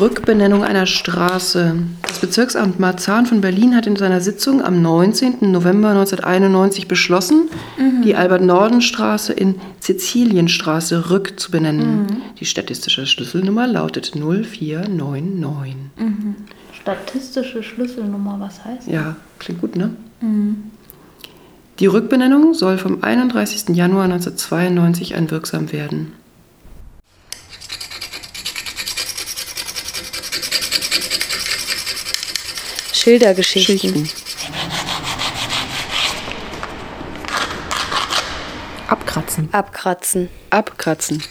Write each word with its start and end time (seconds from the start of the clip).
Rückbenennung 0.00 0.64
einer 0.64 0.86
Straße. 0.86 1.76
Das 2.02 2.20
Bezirksamt 2.20 2.78
Marzahn 2.78 3.26
von 3.26 3.40
Berlin 3.40 3.74
hat 3.74 3.86
in 3.86 3.96
seiner 3.96 4.20
Sitzung 4.20 4.62
am 4.62 4.80
19. 4.80 5.50
November 5.50 5.90
1991 5.90 6.86
beschlossen, 6.86 7.48
mhm. 7.76 8.02
die 8.02 8.14
Albert-Norden-Straße 8.14 9.32
in 9.32 9.56
Sizilienstraße 9.80 11.10
rückzubenennen. 11.10 12.02
Mhm. 12.02 12.06
Die 12.38 12.44
statistische 12.44 13.06
Schlüsselnummer 13.06 13.66
lautet 13.66 14.12
0499. 14.14 15.74
Mhm. 15.96 16.36
Statistische 16.72 17.62
Schlüsselnummer, 17.62 18.36
was 18.38 18.64
heißt 18.64 18.86
das? 18.86 18.94
Ja, 18.94 19.16
klingt 19.38 19.60
gut, 19.60 19.76
ne? 19.76 19.90
Mhm. 20.20 20.70
Die 21.80 21.86
Rückbenennung 21.86 22.54
soll 22.54 22.78
vom 22.78 23.02
31. 23.02 23.76
Januar 23.76 24.04
1992 24.04 25.16
an 25.16 25.30
wirksam 25.30 25.72
werden. 25.72 26.12
Schildergeschichten. 33.08 34.06
Abkratzen. 38.86 39.48
Abkratzen. 39.50 40.28
Abkratzen. 40.50 41.22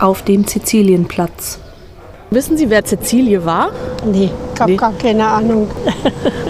Auf 0.00 0.24
dem 0.24 0.48
Sizilienplatz. 0.48 1.60
Wissen 2.30 2.56
Sie, 2.56 2.70
wer 2.70 2.84
Cäcilie 2.84 3.44
war? 3.44 3.70
Nee, 4.04 4.32
ich 4.52 4.60
habe 4.60 4.72
nee. 4.72 4.76
gar 4.76 4.92
keine 4.94 5.28
Ahnung. 5.28 5.70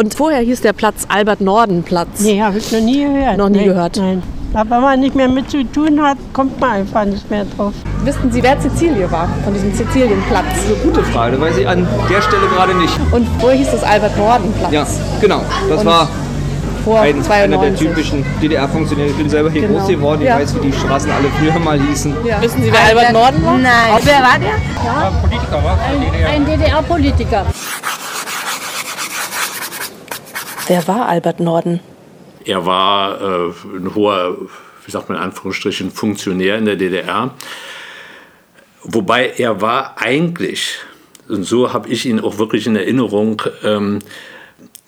Und 0.00 0.14
vorher 0.14 0.40
hieß 0.40 0.62
der 0.62 0.72
Platz 0.72 1.04
Albert-Norden-Platz. 1.10 2.20
Nee, 2.20 2.40
habe 2.40 2.56
ich 2.56 2.72
noch 2.72 2.80
nie 2.80 3.04
gehört. 3.04 3.36
Noch 3.36 3.50
nie 3.50 3.58
nee, 3.58 3.64
gehört? 3.66 3.98
Nein. 3.98 4.22
Aber 4.54 4.76
wenn 4.76 4.80
man 4.80 5.00
nicht 5.00 5.14
mehr 5.14 5.28
mit 5.28 5.50
zu 5.50 5.62
tun 5.62 6.00
hat, 6.00 6.16
kommt 6.32 6.58
man 6.58 6.70
einfach 6.70 7.04
nicht 7.04 7.30
mehr 7.30 7.44
drauf. 7.54 7.74
Wissen 8.02 8.32
Sie, 8.32 8.42
wer 8.42 8.58
Cäcilie 8.58 9.12
war 9.12 9.28
von 9.44 9.52
diesem 9.52 9.74
Sizilienplatz? 9.74 10.46
Das 10.48 10.64
ist 10.64 10.66
eine 10.68 10.76
gute 10.76 11.02
Frage, 11.02 11.38
weiß 11.38 11.58
ich 11.58 11.68
an 11.68 11.86
der 12.08 12.22
Stelle 12.22 12.46
gerade 12.46 12.74
nicht. 12.78 12.98
Und 13.12 13.28
vorher 13.40 13.58
hieß 13.58 13.74
es 13.74 13.82
Albert-Norden-Platz? 13.82 14.72
Ja, 14.72 14.86
genau. 15.20 15.42
Das 15.68 15.80
Und 15.80 15.86
war 15.86 16.08
vor 16.82 17.00
ein, 17.00 17.22
einer 17.30 17.58
der 17.58 17.76
typischen 17.76 18.24
DDR-Funktionäre. 18.40 19.10
Ich 19.10 19.16
bin 19.18 19.28
selber 19.28 19.50
hier 19.50 19.68
genau. 19.68 19.80
groß 19.80 19.88
geworden. 19.88 20.22
Ich 20.22 20.28
ja. 20.28 20.38
weiß, 20.38 20.54
wie 20.54 20.70
die 20.70 20.72
Straßen 20.72 21.10
alle 21.10 21.28
früher 21.38 21.58
mal 21.58 21.78
hießen. 21.78 22.16
Ja. 22.24 22.40
Wissen 22.40 22.62
Sie, 22.62 22.72
wer 22.72 22.84
Albert 22.84 23.12
Norden 23.12 23.44
war? 23.44 23.58
Nein. 23.58 24.00
Wer 24.02 24.22
war 24.22 24.38
der? 24.38 24.48
Ja. 24.82 25.08
Ein 25.08 25.28
Politiker 25.28 25.62
war. 25.62 25.78
Ein, 25.84 26.24
ein 26.24 26.46
DDR-Politiker. 26.46 27.44
Wer 30.70 30.86
war 30.86 31.08
Albert 31.08 31.40
Norden? 31.40 31.80
Er 32.44 32.64
war 32.64 33.20
äh, 33.20 33.52
ein 33.76 33.92
hoher, 33.92 34.36
wie 34.86 34.90
sagt 34.92 35.08
man 35.08 35.18
in 35.18 35.24
Anführungsstrichen, 35.24 35.90
Funktionär 35.90 36.58
in 36.58 36.64
der 36.64 36.76
DDR. 36.76 37.34
Wobei 38.84 39.30
er 39.36 39.60
war 39.60 40.00
eigentlich, 40.00 40.78
und 41.28 41.42
so 41.42 41.72
habe 41.72 41.88
ich 41.88 42.06
ihn 42.06 42.20
auch 42.20 42.38
wirklich 42.38 42.68
in 42.68 42.76
Erinnerung, 42.76 43.42
ähm, 43.64 43.98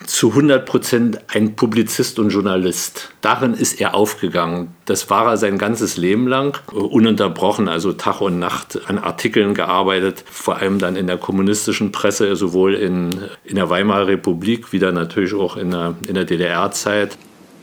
zu 0.07 0.29
100 0.29 0.65
Prozent 0.65 1.19
ein 1.27 1.55
Publizist 1.55 2.19
und 2.19 2.29
Journalist. 2.29 3.09
Darin 3.21 3.53
ist 3.53 3.79
er 3.79 3.95
aufgegangen. 3.95 4.69
Das 4.85 5.09
war 5.09 5.27
er 5.27 5.37
sein 5.37 5.57
ganzes 5.57 5.97
Leben 5.97 6.27
lang, 6.27 6.57
ununterbrochen, 6.71 7.67
also 7.67 7.93
Tag 7.93 8.21
und 8.21 8.39
Nacht 8.39 8.79
an 8.87 8.97
Artikeln 8.97 9.53
gearbeitet, 9.53 10.23
vor 10.29 10.57
allem 10.57 10.79
dann 10.79 10.95
in 10.95 11.07
der 11.07 11.17
kommunistischen 11.17 11.91
Presse, 11.91 12.35
sowohl 12.35 12.75
in, 12.75 13.09
in 13.43 13.55
der 13.55 13.69
Weimarer 13.69 14.07
Republik 14.07 14.71
wie 14.73 14.79
dann 14.79 14.95
natürlich 14.95 15.33
auch 15.33 15.57
in 15.57 15.71
der, 15.71 15.95
in 16.07 16.15
der 16.15 16.25
DDR-Zeit. 16.25 17.17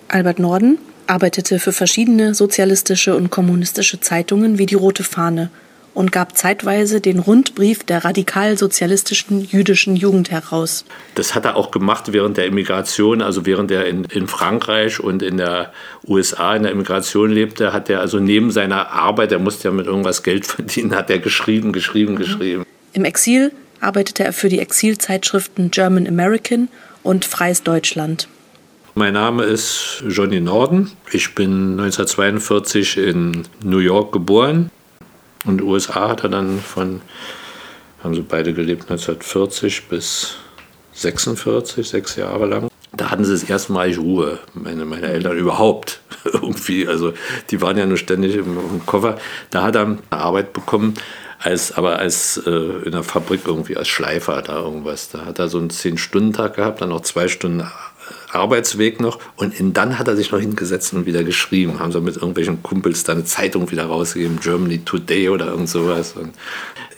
Albert 0.08 0.38
Norden 0.38 0.78
arbeitete 1.06 1.59
für 1.59 1.72
verschiedene 1.72 2.34
sozialistische 2.34 3.16
und 3.16 3.31
kommunistische 3.31 4.00
Zeitungen 4.00 4.59
wie 4.59 4.66
die 4.66 4.75
Rote 4.76 5.04
Fahne 5.04 5.50
und 5.94 6.12
gab 6.12 6.36
zeitweise 6.36 7.00
den 7.00 7.18
Rundbrief 7.18 7.84
der 7.84 8.04
radikal-sozialistischen 8.04 9.44
jüdischen 9.44 9.96
Jugend 9.96 10.30
heraus. 10.30 10.84
Das 11.14 11.34
hat 11.34 11.44
er 11.44 11.56
auch 11.56 11.70
gemacht 11.70 12.12
während 12.12 12.36
der 12.36 12.46
Immigration, 12.46 13.22
also 13.22 13.46
während 13.46 13.70
er 13.70 13.86
in, 13.86 14.04
in 14.04 14.28
Frankreich 14.28 15.00
und 15.00 15.22
in 15.22 15.36
der 15.36 15.72
USA 16.06 16.54
in 16.54 16.62
der 16.62 16.72
Immigration 16.72 17.30
lebte, 17.30 17.72
hat 17.72 17.90
er 17.90 18.00
also 18.00 18.18
neben 18.18 18.50
seiner 18.50 18.90
Arbeit, 18.90 19.32
er 19.32 19.38
musste 19.38 19.68
ja 19.68 19.74
mit 19.74 19.86
irgendwas 19.86 20.22
Geld 20.22 20.46
verdienen, 20.46 20.94
hat 20.94 21.10
er 21.10 21.18
geschrieben, 21.18 21.72
geschrieben, 21.72 22.14
mhm. 22.14 22.18
geschrieben. 22.18 22.66
Im 22.92 23.04
Exil 23.04 23.52
arbeitete 23.80 24.24
er 24.24 24.32
für 24.32 24.48
die 24.48 24.58
Exilzeitschriften 24.58 25.70
German 25.70 26.06
American 26.06 26.68
und 27.02 27.24
Freies 27.24 27.62
Deutschland. 27.62 28.28
Mein 28.94 29.14
Name 29.14 29.44
ist 29.44 30.02
Johnny 30.08 30.40
Norden. 30.40 30.90
Ich 31.12 31.34
bin 31.34 31.78
1942 31.80 32.98
in 32.98 33.44
New 33.62 33.78
York 33.78 34.12
geboren. 34.12 34.70
Und 35.44 35.62
USA 35.62 36.08
hat 36.08 36.22
er 36.22 36.28
dann 36.28 36.60
von, 36.60 37.00
haben 38.02 38.14
sie 38.14 38.22
beide 38.22 38.52
gelebt, 38.52 38.82
1940 38.82 39.88
bis 39.88 40.36
46, 40.92 41.88
sechs 41.88 42.16
Jahre 42.16 42.46
lang. 42.46 42.70
Da 42.92 43.10
hatten 43.10 43.24
sie 43.24 43.32
das 43.32 43.44
erste 43.44 43.72
Mal 43.72 43.94
Ruhe, 43.94 44.38
meine, 44.52 44.84
meine 44.84 45.06
Eltern 45.06 45.38
überhaupt 45.38 46.00
irgendwie. 46.24 46.86
Also 46.86 47.14
die 47.50 47.62
waren 47.62 47.78
ja 47.78 47.86
nur 47.86 47.96
ständig 47.96 48.34
im, 48.34 48.58
im 48.58 48.84
Koffer. 48.84 49.16
Da 49.50 49.62
hat 49.62 49.76
er 49.76 49.96
Arbeit 50.10 50.52
bekommen, 50.52 50.94
als, 51.38 51.72
aber 51.72 51.98
als 51.98 52.36
äh, 52.46 52.50
in 52.50 52.92
der 52.92 53.02
Fabrik 53.02 53.42
irgendwie 53.46 53.76
als 53.76 53.88
Schleifer 53.88 54.42
da 54.42 54.58
irgendwas. 54.58 55.08
Da 55.08 55.24
hat 55.24 55.38
er 55.38 55.48
so 55.48 55.58
einen 55.58 55.70
Zehn-Stunden-Tag 55.70 56.56
gehabt, 56.56 56.82
dann 56.82 56.90
noch 56.90 57.00
zwei 57.00 57.28
Stunden 57.28 57.66
Arbeitsweg 58.32 59.00
noch. 59.00 59.18
Und 59.36 59.54
dann 59.76 59.98
hat 59.98 60.08
er 60.08 60.16
sich 60.16 60.30
noch 60.30 60.41
hingesetzt 60.41 60.92
und 60.92 61.06
wieder 61.06 61.24
geschrieben. 61.24 61.78
Haben 61.78 61.92
sie 61.92 62.00
mit 62.00 62.16
irgendwelchen 62.16 62.62
Kumpels 62.62 63.04
da 63.04 63.12
eine 63.12 63.24
Zeitung 63.24 63.70
wieder 63.70 63.86
rausgegeben, 63.86 64.41
Germany 64.41 64.78
Today 64.84 65.28
oder 65.28 65.46
irgend 65.46 65.68
sowas. 65.68 66.12
Und 66.12 66.32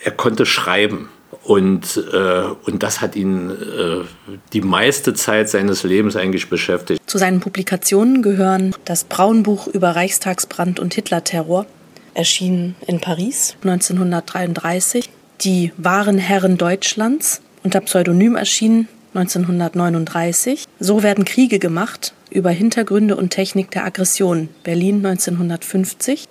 er 0.03 0.11
konnte 0.11 0.45
schreiben. 0.45 1.09
Und, 1.43 2.01
äh, 2.13 2.43
und 2.65 2.83
das 2.83 3.01
hat 3.01 3.15
ihn 3.15 3.49
äh, 3.49 4.05
die 4.53 4.61
meiste 4.61 5.13
Zeit 5.13 5.49
seines 5.49 5.83
Lebens 5.83 6.15
eigentlich 6.15 6.49
beschäftigt. 6.49 7.01
Zu 7.05 7.17
seinen 7.17 7.41
Publikationen 7.41 8.21
gehören 8.21 8.73
das 8.85 9.03
Braunbuch 9.03 9.67
über 9.67 9.89
Reichstagsbrand 9.89 10.79
und 10.79 10.93
Hitlerterror, 10.93 11.65
erschienen 12.13 12.75
in 12.87 13.01
Paris 13.01 13.55
1933, 13.63 15.09
die 15.41 15.73
wahren 15.75 16.17
Herren 16.17 16.57
Deutschlands, 16.57 17.41
unter 17.63 17.81
Pseudonym 17.81 18.35
erschienen 18.35 18.87
1939. 19.15 20.65
So 20.79 21.03
werden 21.03 21.25
Kriege 21.25 21.59
gemacht 21.59 22.13
über 22.29 22.49
Hintergründe 22.49 23.15
und 23.15 23.29
Technik 23.29 23.71
der 23.71 23.85
Aggression. 23.85 24.49
Berlin 24.63 25.05
1950. 25.05 26.27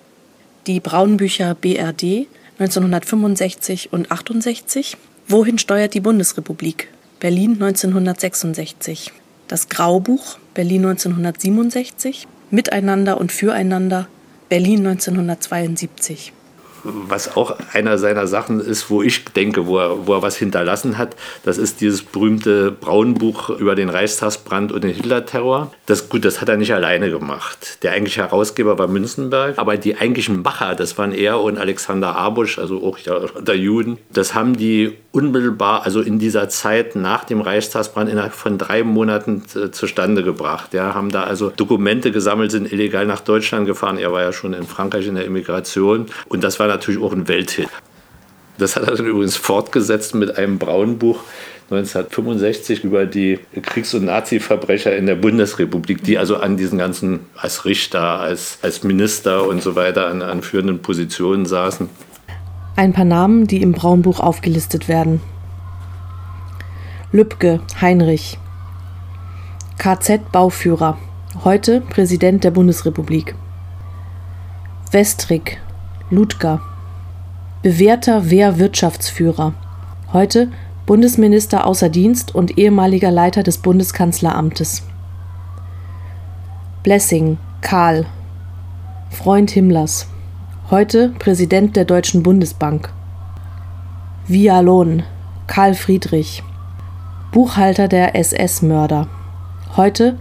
Die 0.67 0.79
Braunbücher 0.79 1.55
BRD 1.55 2.27
1965 2.59 3.93
und 3.93 4.11
68. 4.11 4.97
Wohin 5.27 5.57
steuert 5.57 5.93
die 5.93 6.01
Bundesrepublik? 6.01 6.89
Berlin 7.19 7.53
1966. 7.53 9.11
Das 9.47 9.69
Graubuch 9.69 10.37
Berlin 10.53 10.85
1967. 10.85 12.27
Miteinander 12.51 13.19
und 13.19 13.31
füreinander 13.31 14.07
Berlin 14.49 14.85
1972 14.85 16.33
was 16.83 17.35
auch 17.35 17.57
einer 17.73 17.97
seiner 17.97 18.27
Sachen 18.27 18.59
ist, 18.59 18.89
wo 18.89 19.01
ich 19.01 19.25
denke, 19.25 19.67
wo 19.67 19.79
er, 19.79 20.07
wo 20.07 20.13
er 20.13 20.21
was 20.21 20.35
hinterlassen 20.35 20.97
hat, 20.97 21.15
das 21.43 21.57
ist 21.57 21.81
dieses 21.81 22.03
berühmte 22.03 22.71
Braunbuch 22.71 23.49
über 23.49 23.75
den 23.75 23.89
Reichstagsbrand 23.89 24.71
und 24.71 24.83
den 24.83 24.93
Hitler-Terror. 24.93 25.71
Das, 25.85 26.09
gut, 26.09 26.25
das 26.25 26.41
hat 26.41 26.49
er 26.49 26.57
nicht 26.57 26.73
alleine 26.73 27.09
gemacht. 27.09 27.83
Der 27.83 27.91
eigentliche 27.93 28.21
Herausgeber 28.21 28.77
war 28.77 28.87
Münzenberg, 28.87 29.57
aber 29.57 29.77
die 29.77 29.97
eigentlichen 29.97 30.41
Macher, 30.41 30.75
das 30.75 30.97
waren 30.97 31.13
er 31.13 31.39
und 31.39 31.57
Alexander 31.57 32.15
Abusch, 32.15 32.59
also 32.59 32.83
auch 32.83 32.99
der, 32.99 33.29
der 33.41 33.57
Juden. 33.57 33.97
Das 34.11 34.33
haben 34.33 34.57
die 34.57 34.97
unmittelbar, 35.13 35.83
also 35.83 36.01
in 36.01 36.17
dieser 36.17 36.49
Zeit 36.49 36.95
nach 36.95 37.23
dem 37.23 37.39
Reichstagsbrand 37.39 38.09
innerhalb 38.09 38.33
von 38.33 38.57
drei 38.57 38.83
Monaten 38.83 39.43
äh, 39.55 39.69
zustande 39.69 40.23
gebracht. 40.23 40.73
Ja, 40.73 40.95
haben 40.95 41.11
da 41.11 41.23
also 41.23 41.51
Dokumente 41.51 42.11
gesammelt, 42.11 42.51
sind 42.51 42.71
illegal 42.73 43.05
nach 43.05 43.21
Deutschland 43.21 43.67
gefahren. 43.67 43.99
Er 43.99 44.11
war 44.11 44.23
ja 44.23 44.33
schon 44.33 44.53
in 44.53 44.63
Frankreich 44.63 45.07
in 45.07 45.15
der 45.15 45.25
Immigration 45.25 46.07
und 46.27 46.43
das 46.43 46.59
war 46.59 46.67
natürlich 46.67 46.99
auch 46.99 47.13
ein 47.13 47.27
Welthit. 47.27 47.69
Das 48.57 48.75
hat 48.75 48.87
er 48.87 48.95
dann 48.95 49.05
übrigens 49.05 49.35
fortgesetzt 49.35 50.15
mit 50.15 50.37
einem 50.37 50.57
Braunbuch 50.57 51.23
1965 51.69 52.83
über 52.83 53.05
die 53.05 53.39
Kriegs- 53.61 53.93
und 53.93 54.05
Nazi-Verbrecher 54.05 54.95
in 54.95 55.05
der 55.05 55.15
Bundesrepublik, 55.15 56.03
die 56.03 56.17
also 56.17 56.37
an 56.37 56.57
diesen 56.57 56.79
ganzen, 56.79 57.21
als 57.35 57.65
Richter, 57.65 58.19
als, 58.19 58.57
als 58.63 58.83
Minister 58.83 59.47
und 59.47 59.61
so 59.61 59.75
weiter 59.75 60.07
an, 60.07 60.21
an 60.23 60.41
führenden 60.41 60.79
Positionen 60.79 61.45
saßen. 61.45 61.89
Ein 62.75 62.93
paar 62.93 63.05
Namen, 63.05 63.47
die 63.47 63.61
im 63.61 63.71
Braunbuch 63.71 64.19
aufgelistet 64.19 64.87
werden. 64.87 65.21
Lübcke, 67.11 67.61
Heinrich. 67.81 68.39
KZ-Bauführer, 69.77 70.97
heute 71.43 71.81
Präsident 71.81 72.43
der 72.43 72.51
Bundesrepublik. 72.51 73.35
Westrig, 74.91 75.59
Ludger 76.09 76.61
bewährter 77.63 78.29
Wehrwirtschaftsführer, 78.29 79.53
heute 80.11 80.51
Bundesminister 80.85 81.65
außer 81.65 81.87
Dienst 81.87 82.35
und 82.35 82.57
ehemaliger 82.57 83.09
Leiter 83.09 83.41
des 83.41 83.57
Bundeskanzleramtes. 83.57 84.83
Blessing, 86.83 87.37
Karl, 87.61 88.05
Freund 89.09 89.49
Himmlers, 89.49 90.07
heute 90.73 91.09
Präsident 91.19 91.75
der 91.75 91.85
Deutschen 91.85 92.23
Bundesbank. 92.23 92.91
Vialon, 94.25 95.03
Karl 95.45 95.75
Friedrich, 95.75 96.41
Buchhalter 97.31 97.87
der 97.87 98.15
SS-Mörder, 98.15 99.07
heute 99.77 100.17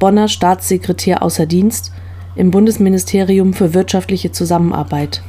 Bonner 0.00 0.26
Staatssekretär 0.26 1.22
außer 1.22 1.46
Dienst 1.46 1.92
im 2.34 2.50
Bundesministerium 2.50 3.54
für 3.54 3.72
wirtschaftliche 3.72 4.32
Zusammenarbeit. 4.32 5.22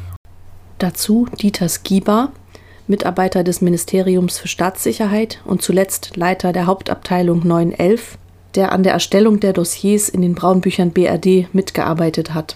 Dazu 0.80 1.28
Dieter 1.40 1.70
Skiba, 1.70 2.32
Mitarbeiter 2.88 3.44
des 3.44 3.62
Ministeriums 3.62 4.40
für 4.40 4.48
Staatssicherheit 4.48 5.40
und 5.46 5.62
zuletzt 5.62 6.18
Leiter 6.18 6.52
der 6.52 6.66
Hauptabteilung 6.66 7.46
911, 7.46 8.18
der 8.56 8.72
an 8.72 8.82
der 8.82 8.94
Erstellung 8.94 9.40
der 9.40 9.54
Dossiers 9.54 10.10
in 10.10 10.24
den 10.24 10.34
Braunbüchern 10.34 10.90
BRD 10.90 11.54
mitgearbeitet 11.54 12.34
hat. 12.34 12.56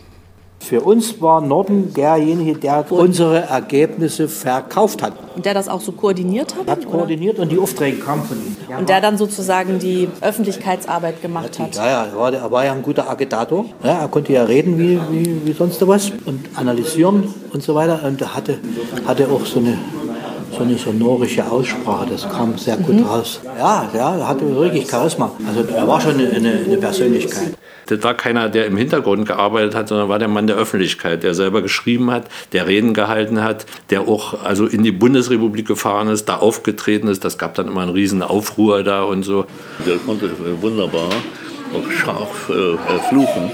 Für 0.68 0.82
uns 0.82 1.22
war 1.22 1.42
Norden 1.42 1.94
derjenige, 1.94 2.58
der 2.58 2.92
unsere 2.92 3.42
Ergebnisse 3.42 4.28
verkauft 4.28 5.04
hat. 5.04 5.14
Und 5.36 5.46
der 5.46 5.54
das 5.54 5.70
auch 5.70 5.80
so 5.80 5.92
koordiniert 5.92 6.56
hat? 6.58 6.68
Hat 6.68 6.90
koordiniert 6.90 7.38
und 7.38 7.52
die 7.52 7.60
Aufträge 7.60 7.98
kamen 7.98 8.24
von 8.24 8.38
ihm. 8.38 8.58
Ja, 8.68 8.80
und 8.80 8.90
der 8.90 9.00
dann 9.00 9.16
sozusagen 9.16 9.78
die 9.78 10.10
Öffentlichkeitsarbeit 10.22 11.22
gemacht 11.22 11.60
hat? 11.60 11.76
Ja, 11.76 11.86
ja, 11.86 12.06
er 12.06 12.18
war, 12.18 12.34
er 12.34 12.52
war 12.52 12.66
ja 12.66 12.72
ein 12.74 12.82
guter 12.82 13.08
Agitator. 13.08 13.66
Ja, 13.84 14.00
er 14.00 14.08
konnte 14.08 14.34
ja 14.34 14.44
reden 14.44 14.80
wie, 14.80 15.00
wie, 15.12 15.46
wie 15.46 15.54
sonst 15.54 15.88
was 15.88 16.12
und 16.26 16.50
analysieren 16.56 17.32
und 17.54 17.62
so 17.62 17.76
weiter. 17.76 18.00
Und 18.04 18.20
er 18.20 18.36
hatte, 18.36 18.58
hatte 19.06 19.28
auch 19.30 19.46
so 19.46 19.60
eine 19.60 19.78
so 20.58 20.64
eine 20.64 20.78
sonorische 20.78 21.46
Aussprache, 21.52 22.08
das 22.10 22.30
kam 22.30 22.58
sehr 22.58 22.78
gut 22.78 22.96
mhm. 22.96 23.04
raus. 23.04 23.42
Ja, 23.60 23.90
ja, 23.94 24.16
er 24.16 24.28
hatte 24.30 24.56
wirklich 24.56 24.90
Charisma. 24.90 25.30
Also 25.46 25.70
er 25.70 25.86
war 25.86 26.00
schon 26.00 26.14
eine, 26.14 26.30
eine 26.30 26.78
Persönlichkeit. 26.78 27.56
Das 27.88 28.04
war 28.04 28.14
keiner, 28.14 28.50
der 28.50 28.66
im 28.66 28.78
Hintergrund 28.78 29.28
gearbeitet 29.28 29.76
hat, 29.76 29.88
sondern 29.88 30.10
war 30.10 30.20
der 30.20 30.28
Mann 30.28 30.48
der 30.48 30.56
Öffentlichkeit, 30.56 31.24
der 31.24 31.34
selber 31.34 31.62
geschrieben 31.62 32.12
hat, 32.12 32.26
der 32.52 32.68
Reden 32.68 32.94
gehalten 32.94 33.44
hat, 33.44 33.66
der 33.90 34.02
auch 34.02 34.44
also 34.44 34.66
in 34.66 34.84
die 34.84 34.92
Bundesrepublik 34.92 35.68
gefahren 35.68 36.08
ist, 36.08 36.26
da 36.26 36.38
aufgetreten 36.38 37.08
ist. 37.08 37.24
Das 37.24 37.38
gab 37.38 37.54
dann 37.56 37.68
immer 37.68 37.82
einen 37.82 37.92
riesen 37.92 38.22
Aufruhr 38.22 38.84
da 38.84 39.04
und 39.04 39.24
so. 39.24 39.46
Der 39.86 39.98
konnte 39.98 40.30
wunderbar 40.62 41.10
auch 41.74 41.92
scharf 41.92 42.50
äh, 42.50 42.78
fluchen, 43.10 43.52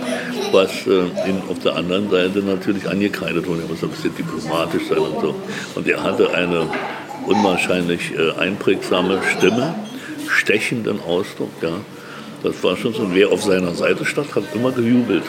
was 0.52 0.86
äh, 0.86 1.30
ihn 1.30 1.42
auf 1.50 1.60
der 1.60 1.76
anderen 1.76 2.10
Seite 2.10 2.40
natürlich 2.40 2.88
angekreidet 2.88 3.48
wurde. 3.48 3.62
Er 3.62 3.68
muss 3.68 3.84
ein 3.84 3.90
bisschen 3.90 4.16
diplomatisch 4.16 4.84
sein 4.90 5.00
und 5.00 5.22
so. 5.22 5.36
Und 5.76 5.88
er 5.88 6.04
hatte 6.04 6.34
eine 6.34 6.68
unwahrscheinlich 7.26 8.12
äh, 8.14 8.40
einprägsame 8.40 9.22
Stimme, 9.38 9.76
stechenden 10.28 11.00
Ausdruck. 11.02 11.52
Ja. 11.62 11.70
Das 12.44 12.64
war 12.64 12.76
schon 12.76 12.94
so. 12.94 13.04
Und 13.04 13.16
wer 13.16 13.32
auf 13.32 13.44
seiner 13.44 13.74
Seite 13.74 14.06
stand, 14.06 14.34
hat 14.36 14.44
immer 14.54 14.72
gejubelt. 14.72 15.24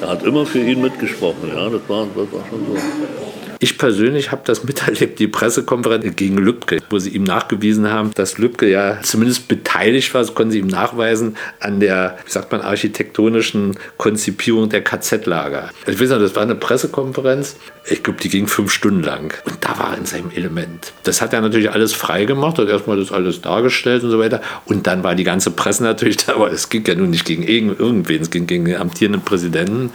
Er 0.00 0.08
hat 0.08 0.24
immer 0.24 0.44
für 0.44 0.58
ihn 0.58 0.80
mitgesprochen. 0.80 1.48
Ja, 1.48 1.68
das 1.68 1.82
war, 1.88 2.06
das 2.16 2.32
war 2.32 2.44
schon 2.50 2.66
so. 2.66 3.31
Ich 3.62 3.78
persönlich 3.78 4.32
habe 4.32 4.42
das 4.44 4.64
miterlebt, 4.64 5.20
die 5.20 5.28
Pressekonferenz 5.28 6.16
gegen 6.16 6.36
Lübcke, 6.36 6.80
wo 6.90 6.98
sie 6.98 7.10
ihm 7.10 7.22
nachgewiesen 7.22 7.88
haben, 7.88 8.10
dass 8.12 8.36
Lübcke 8.36 8.68
ja 8.68 8.98
zumindest 9.02 9.46
beteiligt 9.46 10.12
war, 10.14 10.22
das 10.22 10.34
konnten 10.34 10.50
sie 10.50 10.58
ihm 10.58 10.66
nachweisen, 10.66 11.36
an 11.60 11.78
der, 11.78 12.18
wie 12.24 12.30
sagt 12.30 12.50
man, 12.50 12.60
architektonischen 12.60 13.78
Konzipierung 13.98 14.68
der 14.68 14.82
KZ-Lager. 14.82 15.70
Ich 15.86 16.00
weiß 16.00 16.10
noch, 16.10 16.18
das 16.18 16.34
war 16.34 16.42
eine 16.42 16.56
Pressekonferenz, 16.56 17.54
ich 17.88 18.02
glaube, 18.02 18.20
die 18.20 18.30
ging 18.30 18.48
fünf 18.48 18.72
Stunden 18.72 19.04
lang. 19.04 19.32
Und 19.44 19.58
da 19.60 19.78
war 19.78 19.92
er 19.92 19.98
in 19.98 20.06
seinem 20.06 20.32
Element. 20.32 20.92
Das 21.04 21.22
hat 21.22 21.32
er 21.32 21.40
natürlich 21.40 21.70
alles 21.70 21.92
frei 21.92 22.24
gemacht, 22.24 22.58
hat 22.58 22.68
erstmal 22.68 22.96
das 22.96 23.12
alles 23.12 23.42
dargestellt 23.42 24.02
und 24.02 24.10
so 24.10 24.18
weiter. 24.18 24.40
Und 24.64 24.88
dann 24.88 25.04
war 25.04 25.14
die 25.14 25.24
ganze 25.24 25.52
Presse 25.52 25.84
natürlich 25.84 26.16
da, 26.26 26.34
aber 26.34 26.50
es 26.50 26.68
ging 26.68 26.84
ja 26.84 26.96
nun 26.96 27.10
nicht 27.10 27.26
gegen 27.26 27.44
irgendwen, 27.44 28.22
es 28.22 28.30
ging 28.30 28.48
gegen 28.48 28.64
den 28.64 28.76
amtierenden 28.76 29.22
Präsidenten 29.22 29.92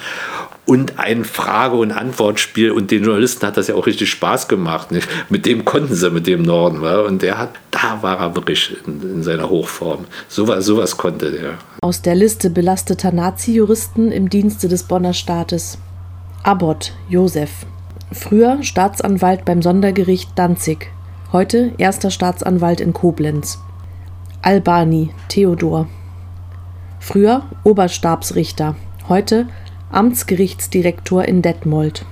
und 0.68 1.00
ein 1.00 1.24
Frage- 1.24 1.78
und 1.78 1.92
Antwortspiel. 1.92 2.72
Und 2.72 2.92
den 2.92 3.04
Journalisten 3.04 3.48
hat 3.48 3.58
das 3.58 3.68
ja 3.68 3.75
auch 3.75 3.88
richtig 3.88 4.12
Spaß 4.12 4.48
gemacht. 4.48 4.92
Nicht? 4.92 5.08
Mit 5.30 5.46
dem 5.46 5.66
konnten 5.66 5.96
sie, 5.96 6.12
mit 6.12 6.28
dem 6.28 6.44
Norden. 6.44 6.81
Wa? 6.81 7.00
Und 7.00 7.22
der 7.22 7.38
hat, 7.38 7.52
da 7.72 8.00
war 8.02 8.19
er 8.19 8.36
wirklich 8.36 8.75
in, 8.86 9.02
in 9.02 9.24
seiner 9.24 9.50
Hochform. 9.50 10.06
Sowas, 10.28 10.66
sowas 10.66 10.98
konnte 10.98 11.31
der. 11.31 11.54
Aus 11.81 12.02
der 12.02 12.16
Liste 12.16 12.50
belasteter 12.50 13.12
Nazi-Juristen 13.12 14.12
im 14.12 14.30
Dienste 14.30 14.68
des 14.68 14.84
Bonner 14.84 15.14
Staates. 15.14 15.78
Abbott, 16.44 16.94
Josef. 17.10 17.50
Früher 18.12 18.62
Staatsanwalt 18.62 19.46
beim 19.46 19.62
Sondergericht 19.62 20.31
Danzig. 20.36 20.92
Heute 21.31 21.74
erster 21.78 22.12
Staatsanwalt 22.12 22.81
in 22.81 22.94
Koblenz. 22.94 23.60
Albani, 24.42 25.12
Theodor. 25.30 25.88
Früher 27.00 27.44
Oberstabsrichter. 27.64 28.75
Heute 29.08 29.48
Amtsgerichtsdirektor 29.89 31.24
in 31.24 31.42
Detmold. 31.42 32.06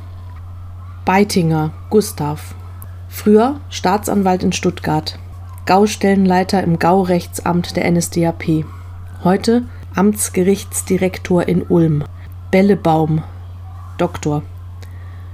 Beitinger 1.03 1.73
Gustav. 1.89 2.55
Früher 3.09 3.59
Staatsanwalt 3.69 4.43
in 4.43 4.53
Stuttgart. 4.53 5.19
Gaustellenleiter 5.65 6.63
im 6.63 6.79
Gaurechtsamt 6.79 7.75
der 7.75 7.91
NSDAP. 7.91 8.63
Heute 9.25 9.63
Amtsgerichtsdirektor 9.93 11.49
in 11.49 11.63
Ulm. 11.63 12.05
Bellebaum. 12.49 13.23
Doktor. 13.97 14.43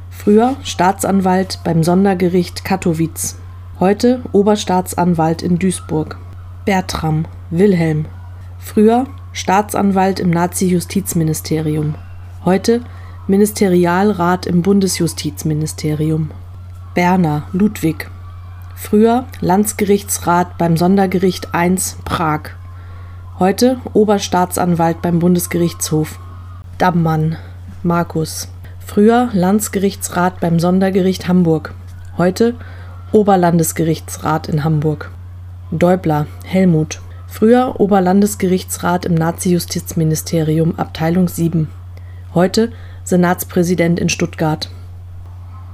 Früher 0.09 0.55
Staatsanwalt 0.63 1.59
beim 1.63 1.83
Sondergericht 1.83 2.65
Katowice. 2.65 3.37
Heute 3.79 4.23
Oberstaatsanwalt 4.31 5.43
in 5.43 5.59
Duisburg. 5.59 6.17
Bertram 6.65 7.25
Wilhelm. 7.51 8.05
Früher 8.57 9.05
Staatsanwalt 9.31 10.19
im 10.19 10.31
Nazi-Justizministerium. 10.31 11.93
Heute 12.43 12.81
Ministerialrat 13.27 14.47
im 14.47 14.63
Bundesjustizministerium. 14.63 16.31
Berner 16.95 17.43
Ludwig. 17.53 18.09
Früher 18.75 19.27
Landsgerichtsrat 19.41 20.57
beim 20.57 20.75
Sondergericht 20.75 21.49
I 21.55 21.75
Prag. 22.03 22.55
Heute 23.37 23.77
Oberstaatsanwalt 23.93 25.03
beim 25.03 25.19
Bundesgerichtshof. 25.19 26.17
Dabmann 26.79 27.37
Markus. 27.83 28.47
Früher 28.79 29.29
Landsgerichtsrat 29.33 30.39
beim 30.39 30.59
Sondergericht 30.59 31.27
Hamburg. 31.27 31.75
Heute 32.17 32.55
Oberlandesgerichtsrat 33.11 34.49
in 34.49 34.63
Hamburg. 34.63 35.11
Däubler 35.69 36.25
Helmut. 36.43 37.01
Früher 37.27 37.79
Oberlandesgerichtsrat 37.79 39.05
im 39.05 39.13
Nazi-Justizministerium 39.13 40.79
Abteilung 40.79 41.27
7 41.27 41.67
heute 42.33 42.71
Senatspräsident 43.03 43.99
in 43.99 44.09
Stuttgart. 44.09 44.69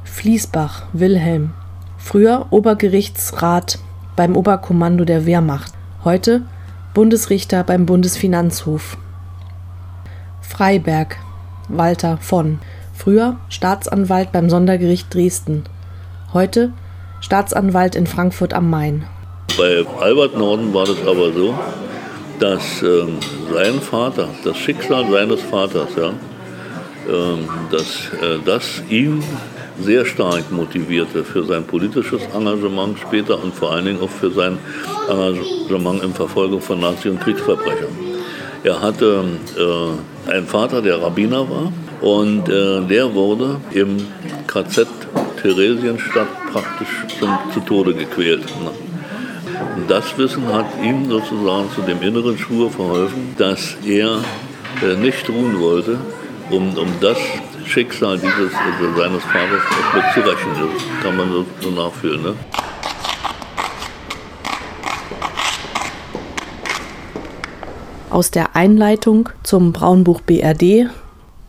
Fließbach 0.04 0.84
Wilhelm, 0.94 1.54
früher 1.98 2.48
Obergerichtsrat 2.50 3.80
beim 4.16 4.36
Oberkommando 4.36 5.06
der 5.06 5.26
Wehrmacht, 5.26 5.74
heute 6.04 6.42
Bundesrichter 6.94 7.64
beim 7.64 7.86
Bundesfinanzhof. 7.86 8.98
Freiberg 10.42 11.18
Walter 11.70 12.18
von, 12.18 12.60
früher 12.94 13.38
Staatsanwalt 13.50 14.32
beim 14.32 14.50
Sondergericht 14.50 15.14
Dresden, 15.14 15.66
heute 16.34 16.72
Staatsanwalt 17.20 17.96
in 17.96 18.08
Frankfurt 18.08 18.54
am 18.54 18.70
Main. 18.70 19.06
Bei 19.58 19.86
Albert 20.00 20.38
Norden 20.38 20.74
war 20.74 20.86
das 20.86 21.02
aber 21.02 21.32
so, 21.34 21.54
dass 22.40 22.82
äh, 22.82 23.06
sein 23.54 23.82
Vater, 23.82 24.30
das 24.44 24.58
Schicksal 24.58 25.10
seines 25.12 25.42
Vaters, 25.42 25.90
ja, 25.98 26.14
dass 27.72 28.12
äh, 28.22 28.40
das 28.44 28.82
ihn 28.90 29.24
sehr 29.80 30.06
stark 30.06 30.52
motivierte 30.52 31.24
für 31.24 31.44
sein 31.44 31.64
politisches 31.64 32.22
Engagement 32.36 33.00
später 33.00 33.42
und 33.42 33.54
vor 33.54 33.72
allen 33.72 33.86
Dingen 33.86 34.02
auch 34.02 34.10
für 34.10 34.32
sein 34.32 34.58
Engagement 35.08 36.04
in 36.04 36.14
Verfolgung 36.14 36.62
von 36.62 36.80
Nazi- 36.80 37.10
und 37.10 37.20
Kriegsverbrechern. 37.22 37.90
Er 38.64 38.82
hatte 38.82 39.24
äh, 39.56 40.32
einen 40.32 40.48
Vater, 40.48 40.82
der 40.82 41.02
Rabbiner 41.02 41.48
war 41.50 41.72
und 42.02 42.50
äh, 42.50 42.82
der 42.82 43.14
wurde 43.14 43.62
im 43.72 43.98
KZ 44.48 44.88
Theresienstadt 45.42 46.28
praktisch 46.52 47.06
zum, 47.20 47.38
zu 47.54 47.60
Tode 47.62 47.94
gequält. 47.94 48.44
Das 49.88 50.18
Wissen 50.18 50.52
hat 50.52 50.66
ihm 50.84 51.10
sozusagen 51.10 51.70
zu 51.74 51.82
dem 51.82 52.02
inneren 52.02 52.38
Schwur 52.38 52.72
verholfen, 52.72 53.36
dass 53.38 53.78
er 53.86 54.20
nicht 55.02 55.30
ruhen 55.30 55.60
wollte, 55.60 55.98
um, 56.50 56.78
um 56.78 56.88
das 57.02 57.18
Schicksal 57.66 58.18
dieses, 58.18 58.54
also 58.54 59.00
seines 59.00 59.24
Vaters 59.24 60.14
zu 60.14 60.20
rächen. 60.22 60.50
Das 60.56 61.04
kann 61.04 61.18
man 61.18 61.32
so, 61.32 61.46
so 61.62 61.72
nachfühlen. 61.72 62.24
Ne? 62.24 62.34
Aus 68.10 68.32
der 68.32 68.56
Einleitung 68.56 69.30
zum 69.44 69.74
Braunbuch 69.74 70.22
BRD, 70.22 70.90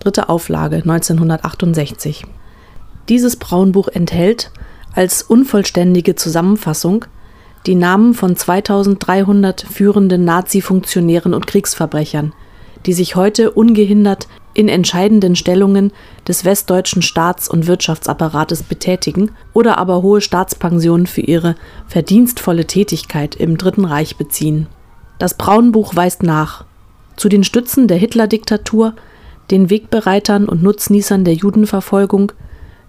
dritte 0.00 0.28
Auflage 0.28 0.76
1968. 0.76 2.24
Dieses 3.08 3.36
Braunbuch 3.36 3.88
enthält 3.88 4.50
als 4.94 5.22
unvollständige 5.22 6.16
Zusammenfassung 6.16 7.04
die 7.66 7.74
Namen 7.74 8.14
von 8.14 8.36
2300 8.36 9.62
führenden 9.62 10.24
Nazi-Funktionären 10.24 11.34
und 11.34 11.46
Kriegsverbrechern, 11.46 12.32
die 12.86 12.92
sich 12.92 13.16
heute 13.16 13.50
ungehindert 13.50 14.28
in 14.54 14.68
entscheidenden 14.68 15.36
Stellungen 15.36 15.92
des 16.26 16.44
westdeutschen 16.44 17.02
Staats- 17.02 17.48
und 17.48 17.66
Wirtschaftsapparates 17.66 18.62
betätigen 18.62 19.30
oder 19.52 19.78
aber 19.78 20.02
hohe 20.02 20.20
Staatspensionen 20.20 21.06
für 21.06 21.20
ihre 21.20 21.54
verdienstvolle 21.86 22.66
Tätigkeit 22.66 23.36
im 23.36 23.56
Dritten 23.56 23.84
Reich 23.84 24.16
beziehen. 24.16 24.66
Das 25.18 25.34
Braunbuch 25.34 25.94
weist 25.96 26.22
nach. 26.22 26.64
Zu 27.16 27.28
den 27.28 27.44
Stützen 27.44 27.88
der 27.88 27.98
Hitler-Diktatur, 27.98 28.94
den 29.50 29.70
Wegbereitern 29.70 30.48
und 30.48 30.62
Nutznießern 30.62 31.24
der 31.24 31.34
Judenverfolgung, 31.34 32.32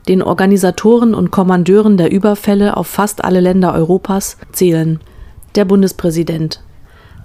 den 0.08 0.22
Organisatoren 0.22 1.13
und 1.13 1.32
Kommandeuren 1.32 1.98
der 1.98 2.12
Überfälle 2.12 2.78
auf 2.78 2.88
fast 2.88 3.24
alle 3.24 3.39
Länder 3.39 3.74
Europas 3.74 4.38
zählen 4.51 5.00
der 5.56 5.66
Bundespräsident, 5.66 6.62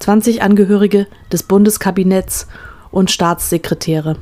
20 0.00 0.42
Angehörige 0.42 1.06
des 1.30 1.42
Bundeskabinetts 1.42 2.48
und 2.94 3.10
Staatssekretäre, 3.10 4.16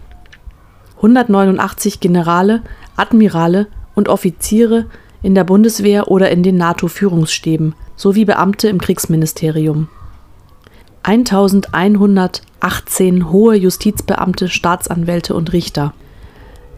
189 0.97 2.01
Generale, 2.01 2.63
Admirale 2.97 3.69
und 3.95 4.09
Offiziere 4.09 4.87
in 5.23 5.35
der 5.35 5.45
Bundeswehr 5.45 6.11
oder 6.11 6.31
in 6.31 6.43
den 6.43 6.57
NATO-Führungsstäben 6.57 7.75
sowie 7.97 8.25
Beamte 8.25 8.69
im 8.69 8.81
Kriegsministerium. 8.81 9.89
1118 11.03 13.31
hohe 13.31 13.57
Justizbeamte, 13.57 14.49
Staatsanwälte 14.49 15.35
und 15.35 15.53
Richter, 15.53 15.93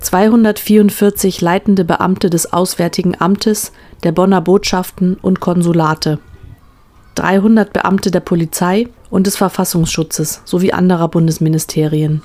244 0.00 1.40
leitende 1.40 1.84
Beamte 1.84 2.28
des 2.28 2.52
Auswärtigen 2.52 3.14
Amtes, 3.20 3.70
der 4.02 4.10
Bonner 4.12 4.40
Botschaften 4.40 5.14
und 5.14 5.38
Konsulate, 5.40 6.18
300 7.14 7.72
Beamte 7.72 8.10
der 8.10 8.20
Polizei 8.20 8.88
und 9.14 9.28
des 9.28 9.36
Verfassungsschutzes 9.36 10.42
sowie 10.44 10.72
anderer 10.72 11.06
Bundesministerien. 11.06 12.20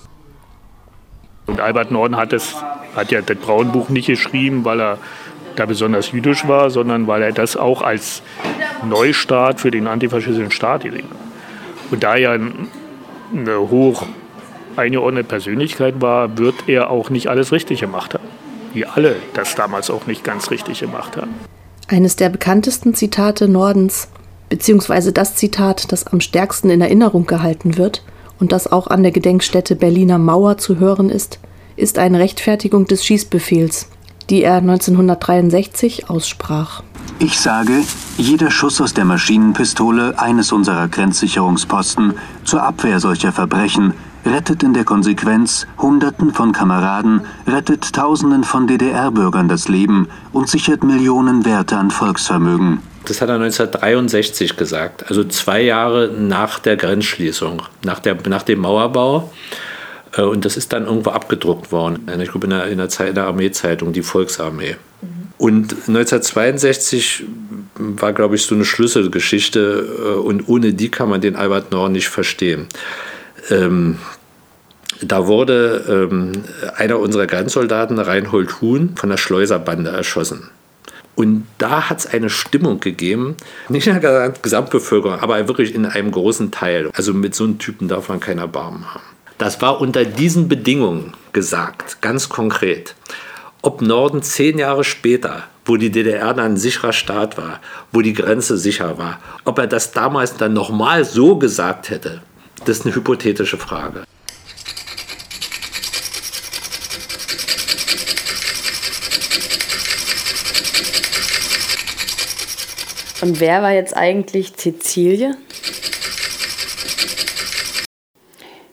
Und 1.45 1.61
Albert 1.61 1.91
Norden 1.91 2.17
hat, 2.17 2.33
es, 2.33 2.55
hat 2.95 3.11
ja 3.11 3.21
das 3.21 3.37
Braunbuch 3.37 3.89
nicht 3.89 4.07
geschrieben, 4.07 4.65
weil 4.65 4.81
er 4.81 4.97
da 5.55 5.67
besonders 5.67 6.11
jüdisch 6.11 6.47
war, 6.47 6.71
sondern 6.71 7.05
weil 7.05 7.21
er 7.21 7.31
das 7.31 7.55
auch 7.55 7.83
als 7.83 8.23
Neustart 8.83 9.59
für 9.61 9.69
den 9.69 9.85
antifaschistischen 9.85 10.49
Staat 10.49 10.83
gesehen 10.83 11.05
hat. 11.11 11.91
Und 11.91 12.03
da 12.03 12.15
er 12.15 12.31
eine 12.31 13.59
hoch 13.69 14.07
eingeordnete 14.75 15.27
Persönlichkeit 15.27 16.01
war, 16.01 16.39
wird 16.39 16.55
er 16.65 16.89
auch 16.89 17.11
nicht 17.11 17.27
alles 17.27 17.51
richtig 17.51 17.81
gemacht 17.81 18.15
haben. 18.15 18.27
Wie 18.73 18.87
alle 18.87 19.15
das 19.35 19.53
damals 19.53 19.91
auch 19.91 20.07
nicht 20.07 20.23
ganz 20.23 20.49
richtig 20.49 20.79
gemacht 20.79 21.17
haben. 21.17 21.35
Eines 21.87 22.15
der 22.15 22.29
bekanntesten 22.29 22.95
Zitate 22.95 23.47
Nordens, 23.47 24.07
beziehungsweise 24.49 25.13
das 25.13 25.35
Zitat, 25.35 25.91
das 25.91 26.07
am 26.07 26.19
stärksten 26.19 26.69
in 26.69 26.81
Erinnerung 26.81 27.25
gehalten 27.25 27.77
wird 27.77 28.03
und 28.39 28.51
das 28.51 28.71
auch 28.71 28.87
an 28.87 29.03
der 29.03 29.11
Gedenkstätte 29.11 29.75
Berliner 29.75 30.17
Mauer 30.17 30.57
zu 30.57 30.79
hören 30.79 31.09
ist, 31.09 31.39
ist 31.75 31.97
eine 31.97 32.19
Rechtfertigung 32.19 32.85
des 32.85 33.05
Schießbefehls, 33.05 33.89
die 34.29 34.43
er 34.43 34.57
1963 34.57 36.09
aussprach. 36.09 36.83
Ich 37.19 37.39
sage, 37.39 37.83
jeder 38.17 38.51
Schuss 38.51 38.79
aus 38.81 38.93
der 38.93 39.05
Maschinenpistole 39.05 40.19
eines 40.19 40.51
unserer 40.51 40.87
Grenzsicherungsposten 40.87 42.13
zur 42.43 42.63
Abwehr 42.63 42.99
solcher 42.99 43.31
Verbrechen 43.31 43.93
rettet 44.25 44.63
in 44.63 44.73
der 44.73 44.83
Konsequenz 44.83 45.65
Hunderten 45.77 46.33
von 46.33 46.51
Kameraden, 46.51 47.21
rettet 47.47 47.93
Tausenden 47.93 48.43
von 48.43 48.67
DDR-Bürgern 48.67 49.47
das 49.47 49.67
Leben 49.67 50.07
und 50.31 50.49
sichert 50.49 50.83
Millionen 50.83 51.45
Werte 51.45 51.77
an 51.77 51.91
Volksvermögen. 51.91 52.79
Das 53.09 53.21
hat 53.21 53.29
er 53.29 53.35
1963 53.35 54.55
gesagt, 54.55 55.09
also 55.09 55.23
zwei 55.23 55.61
Jahre 55.61 56.09
nach 56.15 56.59
der 56.59 56.77
Grenzschließung, 56.77 57.63
nach, 57.83 57.99
der, 57.99 58.17
nach 58.27 58.43
dem 58.43 58.59
Mauerbau. 58.59 59.33
Äh, 60.15 60.21
und 60.21 60.45
das 60.45 60.57
ist 60.57 60.73
dann 60.73 60.85
irgendwo 60.85 61.09
abgedruckt 61.09 61.71
worden. 61.71 62.07
Ich 62.21 62.29
glaube, 62.29 62.45
in 62.45 62.51
der, 62.51 62.67
in 62.67 62.77
der, 62.77 62.89
Zeit, 62.89 63.09
in 63.09 63.15
der 63.15 63.25
Armeezeitung, 63.25 63.93
die 63.93 64.03
Volksarmee. 64.03 64.75
Mhm. 65.01 65.07
Und 65.39 65.71
1962 65.87 67.23
war, 67.79 68.13
glaube 68.13 68.35
ich, 68.35 68.43
so 68.43 68.53
eine 68.53 68.63
Schlüsselgeschichte. 68.63 69.87
Äh, 69.97 70.19
und 70.19 70.47
ohne 70.47 70.73
die 70.73 70.89
kann 70.89 71.09
man 71.09 71.19
den 71.19 71.35
Albert 71.35 71.71
Nord 71.71 71.91
nicht 71.91 72.09
verstehen. 72.09 72.67
Ähm, 73.49 73.97
da 75.01 75.25
wurde 75.25 76.09
ähm, 76.11 76.43
einer 76.75 76.99
unserer 76.99 77.25
Grenzsoldaten, 77.25 77.97
Reinhold 77.97 78.61
Huhn, 78.61 78.95
von 78.95 79.09
der 79.09 79.17
Schleuserbande 79.17 79.89
erschossen. 79.89 80.51
Und 81.19 81.45
da 81.57 81.89
hat 81.89 81.99
es 81.99 82.05
eine 82.05 82.29
Stimmung 82.29 82.79
gegeben, 82.79 83.35
nicht 83.67 83.87
in 83.87 83.99
der 83.99 84.29
Gesamtbevölkerung, 84.41 85.19
aber 85.19 85.49
wirklich 85.49 85.75
in 85.75 85.85
einem 85.85 86.11
großen 86.11 86.49
Teil. 86.49 86.89
Also 86.93 87.13
mit 87.13 87.35
so 87.35 87.43
einem 87.43 87.59
Typen 87.59 87.89
darf 87.89 88.07
man 88.07 88.21
kein 88.21 88.37
Erbarmen 88.37 88.93
haben. 88.93 89.03
Das 89.37 89.61
war 89.61 89.81
unter 89.81 90.05
diesen 90.05 90.47
Bedingungen 90.47 91.13
gesagt, 91.33 92.01
ganz 92.01 92.29
konkret. 92.29 92.95
Ob 93.61 93.81
Norden 93.81 94.21
zehn 94.21 94.57
Jahre 94.59 94.85
später, 94.85 95.43
wo 95.65 95.75
die 95.75 95.89
DDR 95.91 96.33
dann 96.33 96.53
ein 96.53 96.57
sicherer 96.57 96.93
Staat 96.93 97.37
war, 97.37 97.59
wo 97.91 98.01
die 98.01 98.13
Grenze 98.13 98.57
sicher 98.57 98.97
war, 98.97 99.19
ob 99.43 99.59
er 99.59 99.67
das 99.67 99.91
damals 99.91 100.37
dann 100.37 100.53
nochmal 100.53 101.03
so 101.03 101.35
gesagt 101.35 101.89
hätte, 101.89 102.21
das 102.63 102.79
ist 102.79 102.85
eine 102.85 102.95
hypothetische 102.95 103.57
Frage. 103.57 104.05
Und 113.21 113.41
wer 113.41 113.61
war 113.61 113.73
jetzt 113.73 113.95
eigentlich 113.97 114.55
Cäcilie? 114.55 115.35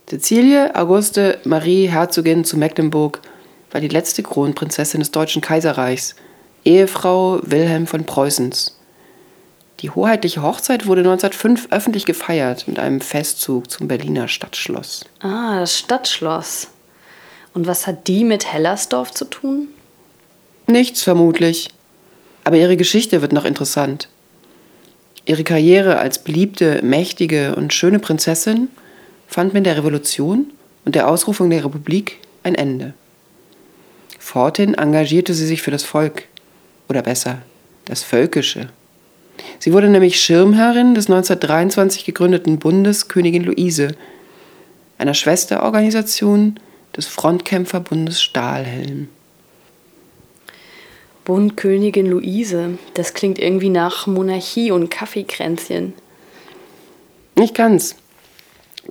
Cäcilie 0.06 0.72
Auguste 0.76 1.40
Marie 1.44 1.88
Herzogin 1.88 2.44
zu 2.44 2.56
Mecklenburg 2.56 3.20
war 3.72 3.80
die 3.80 3.88
letzte 3.88 4.22
Kronprinzessin 4.22 5.00
des 5.00 5.10
Deutschen 5.10 5.42
Kaiserreichs, 5.42 6.14
Ehefrau 6.64 7.40
Wilhelm 7.42 7.88
von 7.88 8.04
Preußens. 8.04 8.78
Die 9.80 9.90
hoheitliche 9.90 10.42
Hochzeit 10.42 10.86
wurde 10.86 11.00
1905 11.00 11.68
öffentlich 11.70 12.06
gefeiert 12.06 12.68
mit 12.68 12.78
einem 12.78 13.00
Festzug 13.00 13.68
zum 13.68 13.88
Berliner 13.88 14.28
Stadtschloss. 14.28 15.04
Ah, 15.20 15.58
das 15.58 15.76
Stadtschloss. 15.76 16.68
Und 17.52 17.66
was 17.66 17.88
hat 17.88 18.06
die 18.06 18.22
mit 18.22 18.52
Hellersdorf 18.52 19.10
zu 19.10 19.24
tun? 19.24 19.68
Nichts 20.68 21.02
vermutlich. 21.02 21.70
Aber 22.44 22.56
ihre 22.56 22.76
Geschichte 22.76 23.22
wird 23.22 23.32
noch 23.32 23.44
interessant. 23.44 24.08
Ihre 25.26 25.44
Karriere 25.44 25.98
als 25.98 26.20
beliebte, 26.20 26.80
mächtige 26.82 27.56
und 27.56 27.74
schöne 27.74 27.98
Prinzessin 27.98 28.68
fand 29.26 29.52
mit 29.52 29.66
der 29.66 29.76
Revolution 29.76 30.52
und 30.84 30.94
der 30.94 31.08
Ausrufung 31.08 31.50
der 31.50 31.64
Republik 31.64 32.18
ein 32.44 32.54
Ende. 32.54 32.94
Fortin 34.20 34.74
engagierte 34.74 35.34
sie 35.34 35.46
sich 35.46 35.62
für 35.62 35.72
das 35.72 35.82
Volk, 35.82 36.24
oder 36.88 37.02
besser, 37.02 37.42
das 37.84 38.04
Völkische. 38.04 38.68
Sie 39.58 39.72
wurde 39.72 39.88
nämlich 39.88 40.20
Schirmherrin 40.20 40.94
des 40.94 41.06
1923 41.06 42.04
gegründeten 42.04 42.58
Bundes 42.58 43.08
Königin 43.08 43.44
Luise, 43.44 43.96
einer 44.98 45.14
Schwesterorganisation 45.14 46.58
des 46.96 47.06
Frontkämpferbundes 47.06 48.22
Stahlhelm. 48.22 49.08
Bund 51.26 51.56
Königin 51.56 52.06
Luise. 52.06 52.78
Das 52.94 53.12
klingt 53.12 53.40
irgendwie 53.40 53.68
nach 53.68 54.06
Monarchie 54.06 54.70
und 54.70 54.90
Kaffeekränzchen. 54.90 55.92
Nicht 57.34 57.56
ganz. 57.56 57.96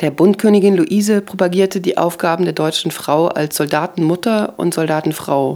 Der 0.02 0.12
Bund 0.12 0.38
Königin 0.38 0.76
Luise 0.76 1.22
propagierte 1.22 1.80
die 1.80 1.98
Aufgaben 1.98 2.44
der 2.44 2.52
deutschen 2.52 2.92
Frau 2.92 3.28
als 3.28 3.56
Soldatenmutter 3.56 4.56
und 4.58 4.74
Soldatenfrau. 4.74 5.54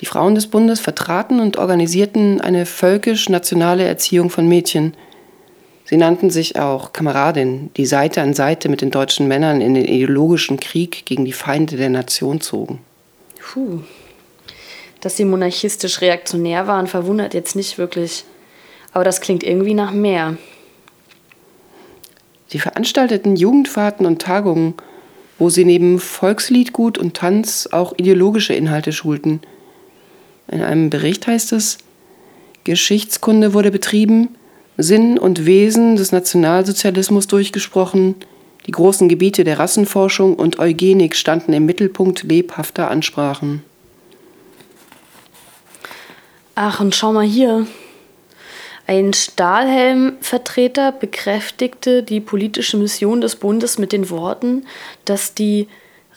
Die 0.00 0.06
Frauen 0.06 0.34
des 0.34 0.48
Bundes 0.48 0.80
vertraten 0.80 1.38
und 1.38 1.58
organisierten 1.58 2.40
eine 2.40 2.66
völkisch-nationale 2.66 3.84
Erziehung 3.84 4.30
von 4.30 4.48
Mädchen. 4.48 4.94
Sie 5.84 5.96
nannten 5.96 6.30
sich 6.30 6.58
auch 6.58 6.92
Kameradin, 6.92 7.70
die 7.76 7.86
Seite 7.86 8.20
an 8.20 8.34
Seite 8.34 8.68
mit 8.68 8.80
den 8.80 8.90
deutschen 8.90 9.28
Männern 9.28 9.60
in 9.60 9.74
den 9.74 9.84
ideologischen 9.84 10.58
Krieg 10.58 11.06
gegen 11.06 11.24
die 11.24 11.32
Feinde 11.32 11.76
der 11.76 11.90
Nation 11.90 12.40
zogen. 12.40 12.80
Puh, 13.38 13.82
dass 15.00 15.16
sie 15.16 15.24
monarchistisch 15.24 16.00
reaktionär 16.00 16.66
waren, 16.66 16.86
verwundert 16.86 17.34
jetzt 17.34 17.56
nicht 17.56 17.78
wirklich. 17.78 18.24
Aber 18.92 19.04
das 19.04 19.20
klingt 19.20 19.42
irgendwie 19.42 19.74
nach 19.74 19.92
mehr. 19.92 20.36
Sie 22.48 22.58
veranstalteten 22.58 23.36
Jugendfahrten 23.36 24.06
und 24.06 24.20
Tagungen, 24.20 24.74
wo 25.38 25.48
sie 25.48 25.64
neben 25.64 25.98
Volksliedgut 25.98 26.98
und 26.98 27.14
Tanz 27.14 27.68
auch 27.70 27.94
ideologische 27.96 28.54
Inhalte 28.54 28.92
schulten. 28.92 29.40
In 30.50 30.62
einem 30.62 30.90
Bericht 30.90 31.26
heißt 31.26 31.52
es, 31.52 31.78
Geschichtskunde 32.64 33.54
wurde 33.54 33.70
betrieben, 33.70 34.36
Sinn 34.76 35.18
und 35.18 35.46
Wesen 35.46 35.96
des 35.96 36.12
Nationalsozialismus 36.12 37.26
durchgesprochen, 37.26 38.16
die 38.66 38.72
großen 38.72 39.08
Gebiete 39.08 39.44
der 39.44 39.58
Rassenforschung 39.58 40.34
und 40.34 40.58
Eugenik 40.58 41.16
standen 41.16 41.52
im 41.52 41.66
Mittelpunkt 41.66 42.24
lebhafter 42.24 42.90
Ansprachen. 42.90 43.62
Ach, 46.62 46.78
und 46.78 46.94
schau 46.94 47.14
mal 47.14 47.24
hier. 47.24 47.66
Ein 48.86 49.14
Stahlhelm-Vertreter 49.14 50.92
bekräftigte 50.92 52.02
die 52.02 52.20
politische 52.20 52.76
Mission 52.76 53.22
des 53.22 53.36
Bundes 53.36 53.78
mit 53.78 53.92
den 53.92 54.10
Worten, 54.10 54.66
dass 55.06 55.32
die 55.32 55.68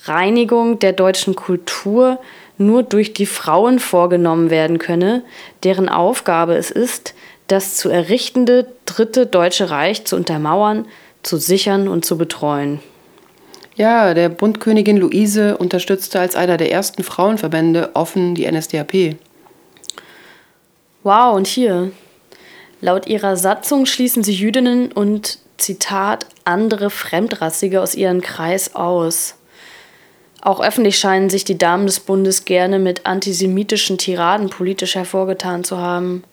Reinigung 0.03 0.79
der 0.79 0.91
deutschen 0.91 1.37
Kultur 1.37 2.19
nur 2.57 2.83
durch 2.83 3.13
die 3.13 3.25
Frauen 3.25 3.79
vorgenommen 3.79 4.49
werden 4.49 4.79
könne, 4.79 5.23
deren 5.63 5.87
Aufgabe 5.87 6.55
es 6.55 6.71
ist, 6.71 7.13
das 7.47 7.77
zu 7.77 7.87
errichtende 7.87 8.67
Dritte 8.85 9.25
Deutsche 9.25 9.69
Reich 9.69 10.03
zu 10.03 10.17
untermauern, 10.17 10.85
zu 11.21 11.37
sichern 11.37 11.87
und 11.87 12.03
zu 12.03 12.17
betreuen. 12.17 12.81
Ja, 13.77 14.13
der 14.13 14.27
Bundkönigin 14.27 14.97
Luise 14.97 15.55
unterstützte 15.55 16.19
als 16.19 16.35
einer 16.35 16.57
der 16.57 16.69
ersten 16.69 17.03
Frauenverbände 17.03 17.91
offen 17.93 18.35
die 18.35 18.45
NSDAP. 18.51 19.15
Wow, 21.03 21.35
und 21.35 21.47
hier. 21.47 21.91
Laut 22.79 23.07
ihrer 23.07 23.35
Satzung 23.35 23.85
schließen 23.85 24.23
sie 24.23 24.33
Jüdinnen 24.33 24.91
und, 24.91 25.39
Zitat, 25.57 26.25
andere 26.45 26.89
Fremdrassige 26.89 27.81
aus 27.81 27.95
ihrem 27.95 28.21
Kreis 28.21 28.75
aus. 28.75 29.35
Auch 30.41 30.61
öffentlich 30.61 30.97
scheinen 30.97 31.29
sich 31.29 31.45
die 31.45 31.57
Damen 31.57 31.85
des 31.85 32.01
Bundes 32.01 32.45
gerne 32.45 32.79
mit 32.79 33.05
antisemitischen 33.05 33.97
Tiraden 33.97 34.49
politisch 34.49 34.95
hervorgetan 34.95 35.63
zu 35.63 35.77
haben. 35.77 36.23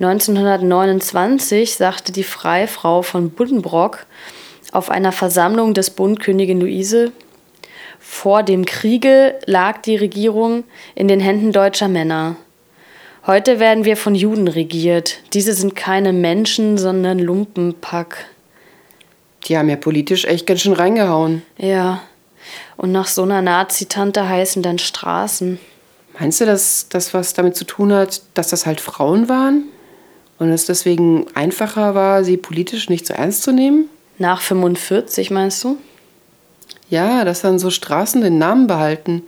1929 0.00 1.74
sagte 1.74 2.12
die 2.12 2.22
Freifrau 2.22 3.02
von 3.02 3.30
Buddenbrock 3.30 4.06
auf 4.72 4.90
einer 4.90 5.12
Versammlung 5.12 5.74
des 5.74 5.90
Bund 5.90 6.20
Königin 6.20 6.60
Luise, 6.60 7.12
vor 7.98 8.42
dem 8.42 8.64
Kriege 8.64 9.38
lag 9.46 9.82
die 9.82 9.96
Regierung 9.96 10.64
in 10.94 11.08
den 11.08 11.20
Händen 11.20 11.52
deutscher 11.52 11.88
Männer. 11.88 12.36
Heute 13.26 13.58
werden 13.58 13.84
wir 13.84 13.96
von 13.96 14.14
Juden 14.14 14.46
regiert. 14.46 15.18
Diese 15.32 15.52
sind 15.52 15.74
keine 15.74 16.12
Menschen, 16.12 16.78
sondern 16.78 17.18
Lumpenpack. 17.18 18.26
Die 19.44 19.58
haben 19.58 19.68
ja 19.68 19.74
politisch 19.74 20.24
echt 20.26 20.46
ganz 20.46 20.60
schön 20.60 20.74
reingehauen. 20.74 21.42
Ja, 21.58 22.02
und 22.76 22.92
nach 22.92 23.08
so 23.08 23.22
einer 23.22 23.42
Nazi-Tante 23.42 24.28
heißen 24.28 24.62
dann 24.62 24.78
Straßen. 24.78 25.58
Meinst 26.18 26.40
du, 26.40 26.46
dass 26.46 26.86
das 26.88 27.14
was 27.14 27.34
damit 27.34 27.56
zu 27.56 27.64
tun 27.64 27.92
hat, 27.92 28.22
dass 28.34 28.48
das 28.48 28.64
halt 28.64 28.80
Frauen 28.80 29.28
waren? 29.28 29.64
Und 30.38 30.50
es 30.50 30.66
deswegen 30.66 31.26
einfacher 31.34 31.96
war, 31.96 32.22
sie 32.22 32.36
politisch 32.36 32.88
nicht 32.88 33.06
so 33.06 33.14
ernst 33.14 33.42
zu 33.42 33.52
nehmen? 33.52 33.88
Nach 34.18 34.40
45, 34.40 35.30
meinst 35.32 35.64
du? 35.64 35.78
Ja, 36.90 37.24
dass 37.24 37.40
dann 37.40 37.58
so 37.58 37.70
Straßen 37.70 38.20
den 38.20 38.38
Namen 38.38 38.68
behalten. 38.68 39.22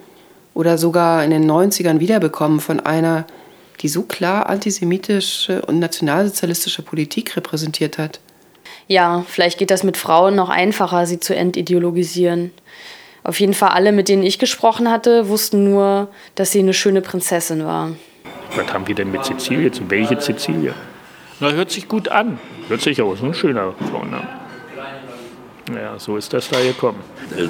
Oder 0.55 0.79
sogar 0.79 1.25
in 1.25 1.31
den 1.31 1.51
90ern 1.51 1.99
wiederbekommen 1.99 2.61
von 2.61 2.81
einer, 2.81 3.27
die 3.81 3.89
so 3.89 4.03
klar 4.03 4.49
antisemitische 4.49 5.63
und 5.63 5.79
nationalsozialistische 5.79 6.83
Politik 6.83 7.37
repräsentiert 7.37 7.99
hat. 7.99 8.21
Ja, 8.87 9.25
vielleicht 9.29 9.59
geht 9.59 9.71
das 9.71 9.85
mit 9.85 9.97
Frauen 9.97 10.35
noch 10.35 10.49
einfacher, 10.49 11.07
sie 11.07 11.21
zu 11.21 11.35
entideologisieren. 11.35 12.53
Auf 13.23 13.41
jeden 13.41 13.55
Fall 13.55 13.71
alle, 13.71 13.93
mit 13.93 14.09
denen 14.09 14.23
ich 14.23 14.39
gesprochen 14.39 14.91
hatte, 14.91 15.29
wussten 15.29 15.65
nur, 15.65 16.09
dass 16.35 16.53
sie 16.53 16.61
eine 16.61 16.73
schöne 16.73 17.03
Prinzessin 17.03 17.65
war. 17.67 17.91
Was 18.57 18.73
haben 18.73 18.87
wir 18.87 18.95
denn 18.95 19.13
mit 19.13 19.25
Cecilie? 19.25 19.71
Zu 19.71 19.91
welche 19.91 20.19
Cecilie? 20.19 20.75
Na, 21.41 21.51
hört 21.51 21.71
sich 21.71 21.89
gut 21.89 22.09
an. 22.09 22.39
Hört 22.69 22.81
sich 22.81 23.01
auch 23.03 23.15
so 23.17 23.27
ein 23.27 23.35
schöner 23.35 23.75
Vorname. 23.91 24.27
Ja, 25.75 25.99
so 25.99 26.17
ist 26.17 26.33
das 26.33 26.49
da 26.49 26.61
gekommen. 26.63 27.01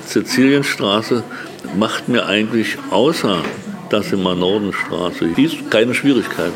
Cecilienstraße 0.05 1.23
macht 1.77 2.09
mir 2.09 2.27
eigentlich 2.27 2.77
außer 2.91 3.43
das 3.91 4.13
immer 4.13 4.35
Nordenstraße 4.35 5.35
hieß, 5.35 5.71
keine 5.71 5.95
Schwierigkeiten. 5.95 6.53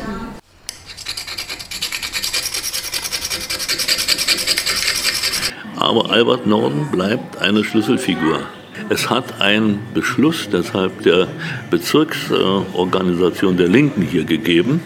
Aber 5.75 6.11
Albert 6.11 6.45
Norden 6.47 6.87
bleibt 6.91 7.41
eine 7.41 7.63
Schlüsselfigur. 7.63 8.39
Es 8.89 9.09
hat 9.09 9.41
einen 9.41 9.79
Beschluss 9.93 10.47
deshalb 10.51 11.03
der 11.03 11.27
Bezirksorganisation 11.69 13.57
der 13.57 13.67
Linken 13.67 14.01
hier 14.01 14.23
gegeben. 14.23 14.81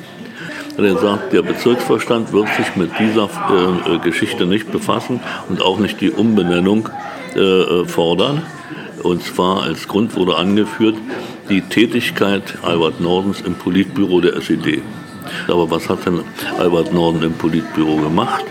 Der 0.77 0.97
sagt, 0.97 1.33
der 1.33 1.41
Bezirksvorstand 1.41 2.33
wird 2.33 2.47
sich 2.55 2.75
mit 2.75 2.91
dieser 2.99 3.25
äh, 3.25 3.97
Geschichte 3.99 4.45
nicht 4.45 4.71
befassen 4.71 5.19
und 5.49 5.61
auch 5.61 5.79
nicht 5.79 6.01
die 6.01 6.11
Umbenennung 6.11 6.89
äh, 7.35 7.85
fordern. 7.85 8.43
Und 9.01 9.23
zwar 9.23 9.63
als 9.63 9.87
Grund 9.87 10.15
wurde 10.15 10.35
angeführt 10.35 10.95
die 11.49 11.61
Tätigkeit 11.61 12.57
Albert 12.61 12.99
Nordens 12.99 13.41
im 13.41 13.55
Politbüro 13.55 14.21
der 14.21 14.35
SED. 14.41 14.81
Aber 15.47 15.69
was 15.69 15.89
hat 15.89 16.05
denn 16.05 16.21
Albert 16.57 16.93
Norden 16.93 17.23
im 17.23 17.33
Politbüro 17.33 17.97
gemacht? 17.97 18.45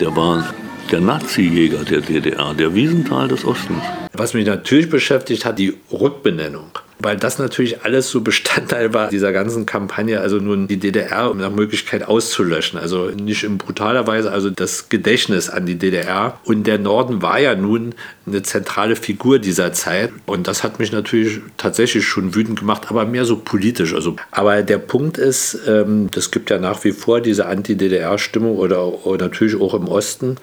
Der 0.00 0.14
war 0.14 0.54
der 0.90 1.00
Nazi-Jäger 1.00 1.84
der 1.84 2.00
DDR, 2.00 2.54
der 2.54 2.74
Wiesenthal 2.74 3.28
des 3.28 3.44
Ostens. 3.44 3.82
Was 4.12 4.34
mich 4.34 4.46
natürlich 4.46 4.88
beschäftigt 4.88 5.44
hat, 5.44 5.58
die 5.58 5.74
Rückbenennung. 5.92 6.70
Weil 6.98 7.16
das 7.18 7.38
natürlich 7.38 7.82
alles 7.82 8.10
so 8.10 8.22
Bestandteil 8.22 8.94
war 8.94 9.08
dieser 9.08 9.32
ganzen 9.32 9.66
Kampagne, 9.66 10.20
also 10.20 10.38
nun 10.38 10.66
die 10.66 10.78
DDR 10.78 11.34
nach 11.34 11.50
Möglichkeit 11.50 12.06
auszulöschen. 12.08 12.78
Also 12.78 13.10
nicht 13.10 13.44
in 13.44 13.58
brutaler 13.58 14.06
Weise, 14.06 14.32
also 14.32 14.48
das 14.48 14.88
Gedächtnis 14.88 15.50
an 15.50 15.66
die 15.66 15.76
DDR. 15.76 16.40
Und 16.44 16.66
der 16.66 16.78
Norden 16.78 17.20
war 17.20 17.38
ja 17.38 17.54
nun 17.54 17.94
eine 18.26 18.42
zentrale 18.42 18.96
Figur 18.96 19.38
dieser 19.38 19.72
Zeit. 19.74 20.10
Und 20.24 20.48
das 20.48 20.64
hat 20.64 20.78
mich 20.78 20.90
natürlich 20.90 21.40
tatsächlich 21.58 22.06
schon 22.06 22.34
wütend 22.34 22.60
gemacht, 22.60 22.86
aber 22.88 23.04
mehr 23.04 23.26
so 23.26 23.36
politisch. 23.36 23.92
Also, 23.92 24.16
aber 24.30 24.62
der 24.62 24.78
Punkt 24.78 25.18
ist, 25.18 25.58
ähm, 25.68 26.08
das 26.10 26.30
gibt 26.30 26.48
ja 26.48 26.58
nach 26.58 26.82
wie 26.84 26.92
vor 26.92 27.20
diese 27.20 27.46
Anti-DDR-Stimmung 27.46 28.56
oder, 28.56 29.06
oder 29.06 29.26
natürlich 29.26 29.60
auch 29.60 29.74
im 29.74 29.88
Osten. 29.88 30.36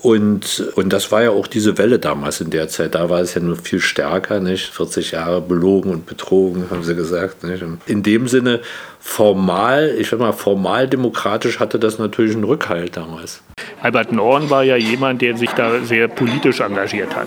Und, 0.00 0.72
und 0.76 0.92
das 0.92 1.10
war 1.10 1.22
ja 1.24 1.30
auch 1.30 1.48
diese 1.48 1.76
Welle 1.76 1.98
damals 1.98 2.40
in 2.40 2.50
der 2.50 2.68
Zeit. 2.68 2.94
Da 2.94 3.10
war 3.10 3.20
es 3.20 3.34
ja 3.34 3.40
nur 3.40 3.56
viel 3.56 3.80
stärker, 3.80 4.38
nicht? 4.38 4.66
40 4.66 5.10
Jahre 5.12 5.40
belogen 5.40 5.90
und 5.90 6.06
betrogen, 6.06 6.66
haben 6.70 6.84
sie 6.84 6.94
gesagt. 6.94 7.42
Nicht? 7.42 7.64
in 7.86 8.02
dem 8.04 8.28
Sinne, 8.28 8.60
formal, 9.00 9.92
ich 9.98 10.08
sag 10.08 10.20
mal, 10.20 10.32
formal 10.32 10.86
demokratisch 10.86 11.58
hatte 11.58 11.80
das 11.80 11.98
natürlich 11.98 12.34
einen 12.34 12.44
Rückhalt 12.44 12.96
damals. 12.96 13.42
Albert 13.80 14.12
Norn 14.12 14.50
war 14.50 14.62
ja 14.62 14.76
jemand, 14.76 15.20
der 15.20 15.36
sich 15.36 15.50
da 15.50 15.80
sehr 15.80 16.06
politisch 16.06 16.60
engagiert 16.60 17.16
hat. 17.16 17.26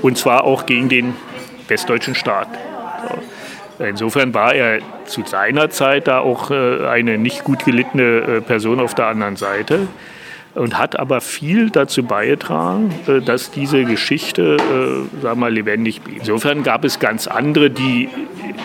Und 0.00 0.16
zwar 0.16 0.44
auch 0.44 0.64
gegen 0.64 0.88
den 0.88 1.14
westdeutschen 1.68 2.14
Staat. 2.14 2.48
Insofern 3.78 4.32
war 4.32 4.54
er 4.54 4.78
zu 5.04 5.22
seiner 5.26 5.68
Zeit 5.68 6.08
da 6.08 6.20
auch 6.20 6.50
äh, 6.50 6.86
eine 6.86 7.18
nicht 7.18 7.44
gut 7.44 7.64
gelittene 7.66 8.02
äh, 8.02 8.40
Person 8.40 8.80
auf 8.80 8.94
der 8.94 9.06
anderen 9.08 9.36
Seite 9.36 9.86
und 10.56 10.78
hat 10.78 10.98
aber 10.98 11.20
viel 11.20 11.70
dazu 11.70 12.02
beigetragen, 12.02 12.92
äh, 13.06 13.20
dass 13.20 13.50
diese 13.50 13.84
Geschichte 13.84 14.56
äh, 14.56 15.22
sagen 15.22 15.40
wir, 15.40 15.50
lebendig 15.50 16.00
blieb. 16.00 16.18
Insofern 16.20 16.62
gab 16.62 16.84
es 16.84 16.98
ganz 16.98 17.26
andere, 17.26 17.70
die 17.70 18.08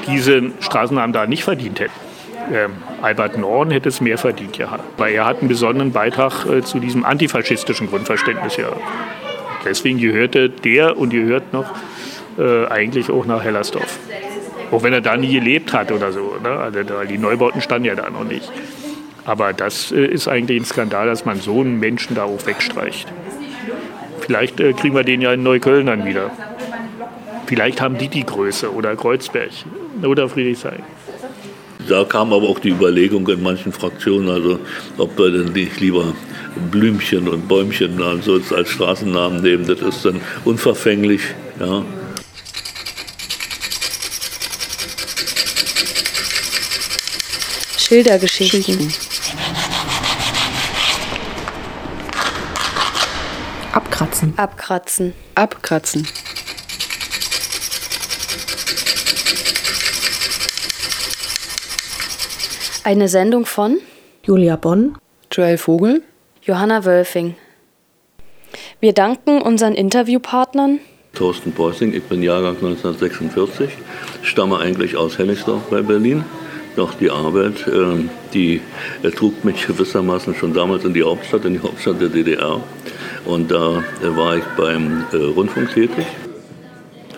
diesen 0.08 0.54
Straßennamen 0.62 1.14
da 1.14 1.28
nicht 1.28 1.44
verdient 1.44 1.80
hätten. 1.80 1.92
Ähm, 2.52 2.72
Albert 3.02 3.38
Norn 3.38 3.72
hätte 3.72 3.90
es 3.90 4.02
mehr 4.02 4.18
verdient 4.18 4.58
gehabt, 4.58 4.84
weil 4.98 5.14
er 5.14 5.26
hat 5.26 5.40
einen 5.40 5.48
besonderen 5.48 5.92
Beitrag 5.92 6.46
äh, 6.46 6.62
zu 6.62 6.80
diesem 6.80 7.06
antifaschistischen 7.06 7.88
Grundverständnis 7.88 8.56
gehabt. 8.56 8.82
Deswegen 9.66 10.00
gehörte 10.00 10.50
der 10.50 10.98
und 10.98 11.12
gehört 11.12 11.54
noch 11.54 11.72
äh, 12.38 12.66
eigentlich 12.68 13.12
auch 13.12 13.26
nach 13.26 13.44
Hellersdorf. 13.44 14.00
Auch 14.72 14.84
wenn 14.84 14.94
er 14.94 15.02
da 15.02 15.18
nie 15.18 15.34
gelebt 15.34 15.74
hat 15.74 15.92
oder 15.92 16.12
so. 16.12 16.36
Ne? 16.42 16.50
Also, 16.50 16.80
die 17.08 17.18
Neubauten 17.18 17.62
standen 17.62 17.86
ja 17.86 17.96
da 17.96 18.10
noch 18.10 18.24
nicht. 18.24 18.50
Aber 19.26 19.54
das 19.54 19.92
äh, 19.92 20.06
ist 20.06 20.28
eigentlich 20.28 20.62
ein 20.62 20.66
Skandal, 20.66 21.08
dass 21.08 21.26
man 21.26 21.40
so 21.40 21.62
einen 21.62 21.80
Menschen 21.80 22.16
da 22.16 22.24
auch 22.24 22.46
wegstreicht. 22.46 23.08
Vielleicht 24.22 24.60
äh, 24.60 24.74
kriegen 24.74 24.96
wir 24.96 25.04
den 25.04 25.22
ja 25.22 25.34
in 25.34 25.44
Neukölln 25.44 25.88
dann 25.88 26.06
wieder. 26.06 26.32
Vielleicht 27.46 27.82
haben 27.82 27.98
die 27.98 28.08
die 28.08 28.26
Größe 28.26 28.74
oder 28.74 28.96
Kreuzberg 28.96 29.52
oder 30.04 30.30
Friedrichshain. 30.30 30.84
Da 31.88 32.04
kam 32.04 32.32
aber 32.32 32.48
auch 32.48 32.60
die 32.60 32.70
Überlegung 32.70 33.28
in 33.28 33.42
manchen 33.42 33.72
Fraktionen, 33.74 34.30
also 34.30 34.60
ob 34.98 35.18
wir 35.18 35.32
denn 35.32 35.52
nicht 35.52 35.80
lieber 35.80 36.14
Blümchen 36.72 37.28
und 37.28 37.48
Bäumchen 37.48 38.02
also 38.02 38.40
als 38.56 38.70
Straßennamen 38.70 39.42
nehmen. 39.42 39.66
Das 39.66 39.82
ist 39.82 40.06
dann 40.06 40.22
unverfänglich. 40.46 41.22
Ja. 41.60 41.84
Schildergeschichten. 47.78 49.11
Abkratzen. 54.02 54.34
Abkratzen. 54.36 55.14
Abkratzen. 55.36 56.08
Eine 62.84 63.08
Sendung 63.08 63.46
von 63.46 63.78
Julia 64.24 64.56
Bonn, 64.56 64.98
Joel 65.32 65.60
Vogel, 65.60 66.02
Johanna 66.42 66.84
Wölfing. 66.84 67.36
Wir 68.80 68.94
danken 68.94 69.40
unseren 69.40 69.76
Interviewpartnern 69.76 70.80
Thorsten 71.14 71.52
Beusing, 71.52 71.94
ich 71.94 72.02
bin 72.02 72.24
Jahrgang 72.24 72.56
1946, 72.56 73.70
stamme 74.24 74.58
eigentlich 74.58 74.96
aus 74.96 75.20
Hennigsdorf 75.20 75.70
bei 75.70 75.84
Berlin, 75.84 76.24
Doch 76.76 76.94
die 76.94 77.10
Arbeit, 77.10 77.68
äh, 77.68 78.06
die 78.34 78.62
trug 79.16 79.44
mich 79.44 79.68
gewissermaßen 79.68 80.34
schon 80.36 80.54
damals 80.54 80.86
in 80.86 80.94
die 80.94 81.04
Hauptstadt, 81.04 81.44
in 81.44 81.54
die 81.54 81.60
Hauptstadt 81.60 82.00
der 82.00 82.08
DDR. 82.08 82.62
Und 83.26 83.52
da 83.52 83.84
war 84.02 84.38
ich 84.38 84.44
beim 84.58 85.06
Rundfunk 85.14 85.74
tätig. 85.74 86.06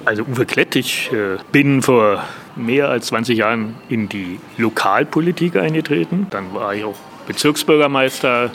Also 0.05 0.23
Uwe 0.23 0.45
Klett, 0.45 0.75
ich 0.75 1.09
bin 1.51 1.81
vor 1.81 2.23
mehr 2.55 2.89
als 2.89 3.07
20 3.07 3.37
Jahren 3.37 3.75
in 3.89 4.09
die 4.09 4.39
Lokalpolitik 4.57 5.55
eingetreten. 5.55 6.27
Dann 6.29 6.53
war 6.53 6.75
ich 6.75 6.83
auch 6.83 6.95
Bezirksbürgermeister 7.25 8.51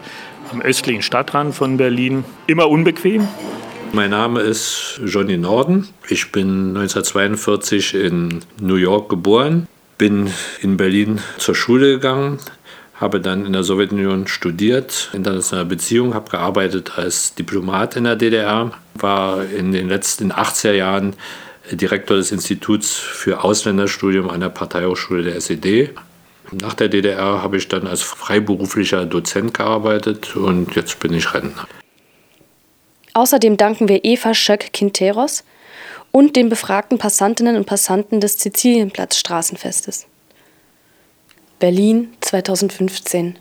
am 0.52 0.61
östlichen 0.61 1.02
Stadtrand 1.02 1.54
von 1.54 1.78
Berlin. 1.78 2.24
Immer 2.46 2.68
unbequem. 2.68 3.26
Mein 3.92 4.11
Name 4.11 4.40
ist 4.40 5.00
Johnny 5.04 5.38
Norden. 5.38 5.88
Ich 6.08 6.30
bin 6.30 6.76
1942 6.76 7.94
in 7.94 8.40
New 8.61 8.74
York 8.74 9.08
geboren, 9.08 9.66
bin 9.96 10.30
in 10.61 10.76
Berlin 10.76 11.20
zur 11.38 11.54
Schule 11.54 11.92
gegangen, 11.92 12.38
habe 13.00 13.20
dann 13.20 13.46
in 13.46 13.52
der 13.52 13.62
Sowjetunion 13.62 14.26
studiert, 14.26 15.11
internationale 15.12 15.66
Beziehungen, 15.66 16.14
habe 16.14 16.30
gearbeitet 16.30 16.98
als 16.98 17.34
Diplomat 17.34 17.96
in 17.96 18.04
der 18.04 18.16
DDR, 18.16 18.72
war 18.94 19.44
in 19.44 19.72
den 19.72 19.88
letzten 19.88 20.32
80er 20.32 20.72
Jahren 20.72 21.14
Direktor 21.70 22.16
des 22.16 22.32
Instituts 22.32 22.94
für 22.94 23.44
Ausländerstudium 23.44 24.30
an 24.30 24.40
der 24.40 24.48
Parteihochschule 24.48 25.22
der 25.22 25.37
SED. 25.37 25.90
Nach 26.50 26.74
der 26.74 26.88
DDR 26.88 27.42
habe 27.42 27.58
ich 27.58 27.68
dann 27.68 27.87
als 27.87 28.02
freiberuflicher 28.02 29.04
Dozent 29.04 29.54
gearbeitet 29.54 30.34
und 30.34 30.74
jetzt 30.74 30.98
bin 30.98 31.12
ich 31.12 31.34
Rentner. 31.34 31.68
Außerdem 33.14 33.56
danken 33.56 33.88
wir 33.88 34.04
Eva 34.04 34.32
Schöck-Quinteros 34.32 35.44
und 36.11 36.37
den 36.37 36.48
befragten 36.48 36.98
Passantinnen 36.98 37.56
und 37.56 37.66
Passanten 37.66 38.20
des 38.20 38.40
Sizilienplatz 38.40 39.18
Straßenfestes. 39.18 40.06
Berlin 41.60 42.10
2015 42.20 43.34